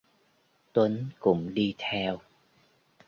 Tuấn 0.73 1.05
cũng 1.19 1.53
đi 1.53 1.75
theo 1.77 2.17